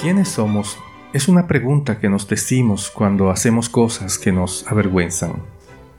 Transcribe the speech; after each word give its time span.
¿Quiénes 0.00 0.28
somos? 0.28 0.78
Es 1.12 1.28
una 1.28 1.46
pregunta 1.46 1.98
que 1.98 2.08
nos 2.08 2.26
decimos 2.26 2.90
cuando 2.90 3.28
hacemos 3.28 3.68
cosas 3.68 4.16
que 4.16 4.32
nos 4.32 4.66
avergüenzan. 4.66 5.42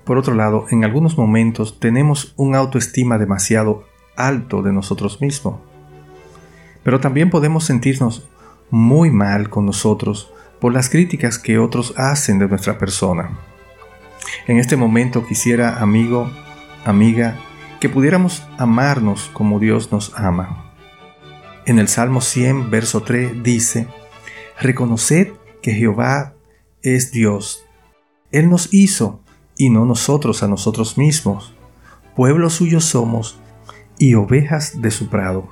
Por 0.05 0.17
otro 0.17 0.33
lado, 0.33 0.65
en 0.71 0.83
algunos 0.83 1.19
momentos 1.19 1.79
tenemos 1.79 2.33
un 2.35 2.55
autoestima 2.55 3.19
demasiado 3.19 3.83
alto 4.15 4.63
de 4.63 4.73
nosotros 4.73 5.21
mismos. 5.21 5.59
Pero 6.81 6.99
también 6.99 7.29
podemos 7.29 7.65
sentirnos 7.65 8.27
muy 8.71 9.11
mal 9.11 9.51
con 9.51 9.67
nosotros 9.67 10.33
por 10.59 10.73
las 10.73 10.89
críticas 10.89 11.37
que 11.37 11.59
otros 11.59 11.93
hacen 11.95 12.39
de 12.39 12.47
nuestra 12.47 12.79
persona. 12.79 13.37
En 14.47 14.57
este 14.57 14.77
momento 14.77 15.27
quisiera, 15.27 15.79
amigo, 15.79 16.27
amiga, 16.85 17.37
que 17.79 17.87
pudiéramos 17.87 18.47
amarnos 18.57 19.29
como 19.31 19.59
Dios 19.59 19.91
nos 19.91 20.11
ama. 20.15 20.70
En 21.63 21.77
el 21.77 21.87
Salmo 21.87 22.21
100, 22.21 22.71
verso 22.71 23.03
3 23.03 23.43
dice, 23.43 23.87
Reconoced 24.59 25.33
que 25.61 25.73
Jehová 25.73 26.33
es 26.81 27.11
Dios. 27.11 27.63
Él 28.31 28.49
nos 28.49 28.73
hizo 28.73 29.21
y 29.57 29.69
no 29.69 29.85
nosotros 29.85 30.41
a 30.41 30.47
nosotros 30.47 30.97
mismos. 30.97 31.53
Pueblo 32.15 32.49
suyo 32.49 32.81
somos 32.81 33.39
y 33.99 34.15
ovejas 34.15 34.81
de 34.81 34.89
su 34.89 35.09
prado. 35.09 35.49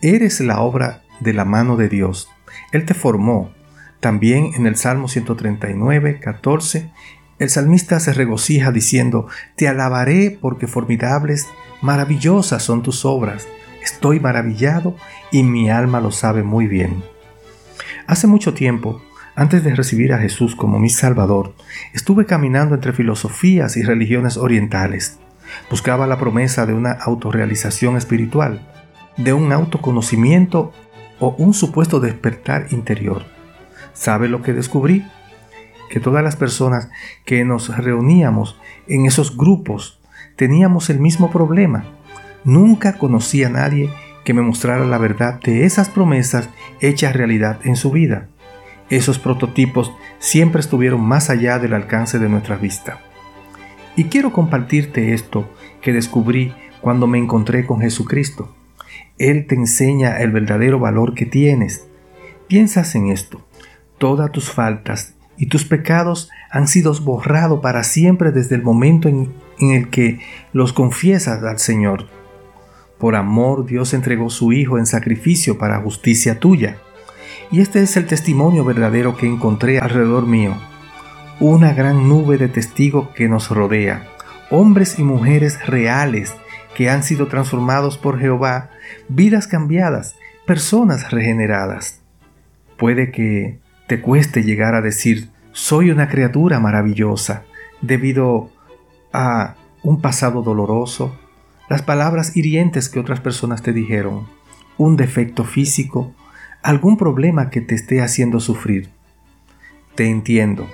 Eres 0.00 0.40
la 0.40 0.60
obra 0.60 1.04
de 1.20 1.32
la 1.32 1.44
mano 1.44 1.76
de 1.76 1.88
Dios. 1.88 2.28
Él 2.72 2.84
te 2.84 2.94
formó. 2.94 3.52
También 4.00 4.50
en 4.56 4.66
el 4.66 4.74
Salmo 4.74 5.06
139, 5.06 6.18
14, 6.18 6.90
el 7.38 7.48
salmista 7.48 8.00
se 8.00 8.12
regocija 8.12 8.72
diciendo, 8.72 9.28
Te 9.54 9.68
alabaré 9.68 10.36
porque 10.40 10.66
formidables, 10.66 11.46
maravillosas 11.80 12.64
son 12.64 12.82
tus 12.82 13.04
obras 13.04 13.46
Estoy 13.82 14.20
maravillado 14.20 14.96
y 15.32 15.42
mi 15.42 15.68
alma 15.68 16.00
lo 16.00 16.12
sabe 16.12 16.42
muy 16.42 16.68
bien. 16.68 17.02
Hace 18.06 18.26
mucho 18.26 18.54
tiempo, 18.54 19.02
antes 19.34 19.64
de 19.64 19.74
recibir 19.74 20.12
a 20.12 20.18
Jesús 20.18 20.54
como 20.54 20.78
mi 20.78 20.88
Salvador, 20.88 21.54
estuve 21.92 22.24
caminando 22.26 22.76
entre 22.76 22.92
filosofías 22.92 23.76
y 23.76 23.82
religiones 23.82 24.36
orientales. 24.36 25.18
Buscaba 25.68 26.06
la 26.06 26.18
promesa 26.18 26.64
de 26.64 26.74
una 26.74 26.92
autorrealización 26.92 27.96
espiritual, 27.96 28.68
de 29.16 29.32
un 29.32 29.52
autoconocimiento 29.52 30.72
o 31.18 31.34
un 31.38 31.52
supuesto 31.52 31.98
despertar 31.98 32.66
interior. 32.70 33.24
¿Sabe 33.94 34.28
lo 34.28 34.42
que 34.42 34.52
descubrí? 34.52 35.04
Que 35.90 35.98
todas 35.98 36.22
las 36.22 36.36
personas 36.36 36.88
que 37.24 37.44
nos 37.44 37.76
reuníamos 37.76 38.58
en 38.86 39.06
esos 39.06 39.36
grupos 39.36 40.00
teníamos 40.36 40.88
el 40.88 41.00
mismo 41.00 41.30
problema 41.30 41.84
Nunca 42.44 42.98
conocí 42.98 43.44
a 43.44 43.48
nadie 43.48 43.90
que 44.24 44.34
me 44.34 44.42
mostrara 44.42 44.84
la 44.84 44.98
verdad 44.98 45.40
de 45.40 45.64
esas 45.64 45.88
promesas 45.88 46.48
hechas 46.80 47.14
realidad 47.14 47.60
en 47.64 47.76
su 47.76 47.90
vida. 47.90 48.28
Esos 48.90 49.18
prototipos 49.18 49.92
siempre 50.18 50.60
estuvieron 50.60 51.00
más 51.00 51.30
allá 51.30 51.58
del 51.58 51.72
alcance 51.72 52.18
de 52.18 52.28
nuestra 52.28 52.56
vista. 52.56 53.00
Y 53.96 54.04
quiero 54.04 54.32
compartirte 54.32 55.14
esto 55.14 55.50
que 55.80 55.92
descubrí 55.92 56.54
cuando 56.80 57.06
me 57.06 57.18
encontré 57.18 57.64
con 57.66 57.80
Jesucristo. 57.80 58.54
Él 59.18 59.46
te 59.46 59.54
enseña 59.54 60.18
el 60.18 60.30
verdadero 60.30 60.78
valor 60.78 61.14
que 61.14 61.26
tienes. 61.26 61.86
Piensas 62.48 62.94
en 62.94 63.08
esto. 63.08 63.46
Todas 63.98 64.32
tus 64.32 64.50
faltas 64.50 65.14
y 65.36 65.46
tus 65.46 65.64
pecados 65.64 66.30
han 66.50 66.66
sido 66.68 66.92
borrados 67.00 67.60
para 67.60 67.84
siempre 67.84 68.32
desde 68.32 68.56
el 68.56 68.62
momento 68.62 69.08
en, 69.08 69.32
en 69.58 69.72
el 69.72 69.90
que 69.90 70.20
los 70.52 70.72
confiesas 70.72 71.42
al 71.42 71.58
Señor. 71.58 72.08
Por 73.02 73.16
amor 73.16 73.66
Dios 73.66 73.94
entregó 73.94 74.30
su 74.30 74.52
Hijo 74.52 74.78
en 74.78 74.86
sacrificio 74.86 75.58
para 75.58 75.80
justicia 75.80 76.38
tuya. 76.38 76.76
Y 77.50 77.60
este 77.60 77.82
es 77.82 77.96
el 77.96 78.06
testimonio 78.06 78.64
verdadero 78.64 79.16
que 79.16 79.26
encontré 79.26 79.80
alrededor 79.80 80.28
mío. 80.28 80.54
Una 81.40 81.72
gran 81.72 82.08
nube 82.08 82.38
de 82.38 82.46
testigos 82.46 83.08
que 83.08 83.28
nos 83.28 83.50
rodea. 83.50 84.06
Hombres 84.50 85.00
y 85.00 85.02
mujeres 85.02 85.66
reales 85.66 86.32
que 86.76 86.90
han 86.90 87.02
sido 87.02 87.26
transformados 87.26 87.98
por 87.98 88.20
Jehová, 88.20 88.70
vidas 89.08 89.48
cambiadas, 89.48 90.14
personas 90.46 91.10
regeneradas. 91.10 92.02
Puede 92.78 93.10
que 93.10 93.58
te 93.88 94.00
cueste 94.00 94.44
llegar 94.44 94.76
a 94.76 94.80
decir, 94.80 95.28
soy 95.50 95.90
una 95.90 96.08
criatura 96.08 96.60
maravillosa, 96.60 97.42
debido 97.80 98.50
a 99.12 99.56
un 99.82 100.00
pasado 100.00 100.42
doloroso, 100.42 101.18
las 101.72 101.80
palabras 101.80 102.36
hirientes 102.36 102.90
que 102.90 103.00
otras 103.00 103.20
personas 103.20 103.62
te 103.62 103.72
dijeron, 103.72 104.26
un 104.76 104.98
defecto 104.98 105.42
físico, 105.42 106.12
algún 106.62 106.98
problema 106.98 107.48
que 107.48 107.62
te 107.62 107.74
esté 107.74 108.02
haciendo 108.02 108.40
sufrir. 108.40 108.90
Te 109.94 110.04
entiendo. 110.04 110.68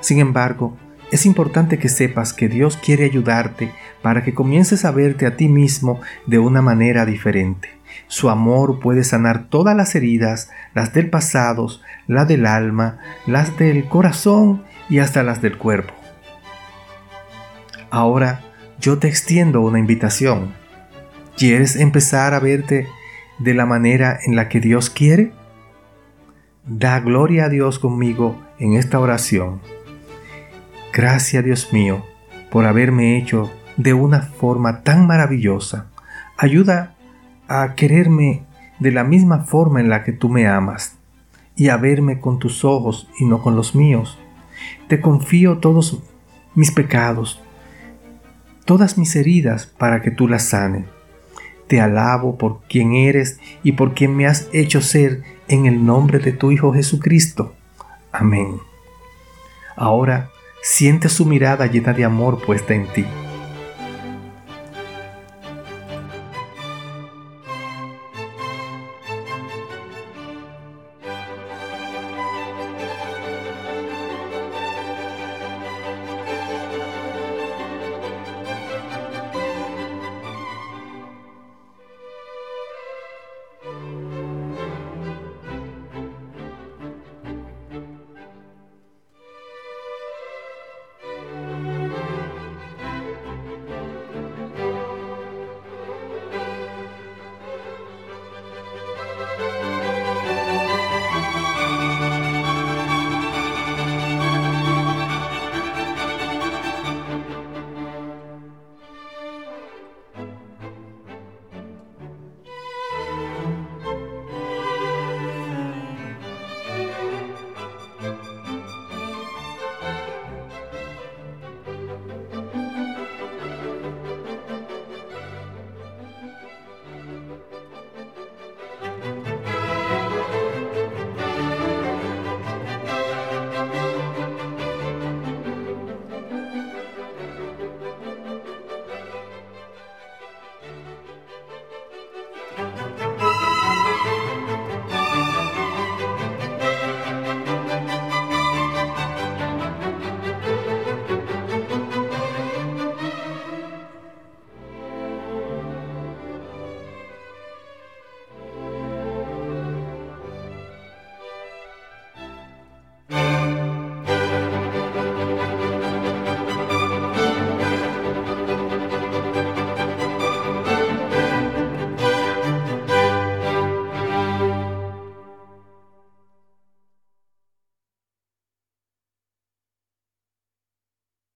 Sin 0.00 0.18
embargo, 0.18 0.76
es 1.12 1.26
importante 1.26 1.78
que 1.78 1.88
sepas 1.88 2.32
que 2.32 2.48
Dios 2.48 2.76
quiere 2.76 3.04
ayudarte 3.04 3.70
para 4.02 4.24
que 4.24 4.34
comiences 4.34 4.84
a 4.84 4.90
verte 4.90 5.26
a 5.26 5.36
ti 5.36 5.46
mismo 5.46 6.00
de 6.26 6.40
una 6.40 6.60
manera 6.60 7.06
diferente. 7.06 7.68
Su 8.08 8.28
amor 8.28 8.80
puede 8.80 9.04
sanar 9.04 9.48
todas 9.48 9.76
las 9.76 9.94
heridas, 9.94 10.50
las 10.74 10.92
del 10.92 11.08
pasado, 11.08 11.68
las 12.08 12.26
del 12.26 12.46
alma, 12.46 12.98
las 13.28 13.56
del 13.58 13.88
corazón 13.88 14.64
y 14.90 14.98
hasta 14.98 15.22
las 15.22 15.40
del 15.40 15.56
cuerpo. 15.56 15.94
Ahora, 17.92 18.40
yo 18.82 18.98
te 18.98 19.06
extiendo 19.06 19.60
una 19.60 19.78
invitación. 19.78 20.54
¿Quieres 21.38 21.76
empezar 21.76 22.34
a 22.34 22.40
verte 22.40 22.88
de 23.38 23.54
la 23.54 23.64
manera 23.64 24.18
en 24.26 24.34
la 24.34 24.48
que 24.48 24.58
Dios 24.58 24.90
quiere? 24.90 25.32
Da 26.66 26.98
gloria 26.98 27.44
a 27.44 27.48
Dios 27.48 27.78
conmigo 27.78 28.42
en 28.58 28.74
esta 28.74 28.98
oración. 28.98 29.60
Gracias 30.92 31.44
Dios 31.44 31.72
mío 31.72 32.04
por 32.50 32.66
haberme 32.66 33.16
hecho 33.16 33.52
de 33.76 33.94
una 33.94 34.20
forma 34.20 34.82
tan 34.82 35.06
maravillosa. 35.06 35.86
Ayuda 36.36 36.96
a 37.46 37.76
quererme 37.76 38.42
de 38.80 38.90
la 38.90 39.04
misma 39.04 39.44
forma 39.44 39.80
en 39.80 39.90
la 39.90 40.02
que 40.02 40.10
tú 40.12 40.28
me 40.28 40.48
amas 40.48 40.96
y 41.54 41.68
a 41.68 41.76
verme 41.76 42.18
con 42.18 42.40
tus 42.40 42.64
ojos 42.64 43.08
y 43.20 43.26
no 43.26 43.42
con 43.42 43.54
los 43.54 43.76
míos. 43.76 44.18
Te 44.88 45.00
confío 45.00 45.58
todos 45.58 46.02
mis 46.56 46.72
pecados, 46.72 47.40
todas 48.64 48.98
mis 48.98 49.14
heridas 49.16 49.66
para 49.66 50.02
que 50.02 50.10
tú 50.10 50.28
las 50.28 50.48
sanes. 50.48 50.84
Te 51.66 51.80
alabo 51.80 52.36
por 52.36 52.60
quien 52.68 52.94
eres 52.94 53.38
y 53.62 53.72
por 53.72 53.94
quien 53.94 54.16
me 54.16 54.26
has 54.26 54.48
hecho 54.52 54.80
ser 54.80 55.22
en 55.48 55.66
el 55.66 55.84
nombre 55.84 56.18
de 56.18 56.32
tu 56.32 56.50
Hijo 56.50 56.72
Jesucristo. 56.72 57.54
Amén. 58.10 58.58
Ahora 59.76 60.30
siente 60.62 61.08
su 61.08 61.26
mirada 61.26 61.66
llena 61.66 61.92
de 61.92 62.04
amor 62.04 62.44
puesta 62.44 62.74
en 62.74 62.86
ti 62.92 63.04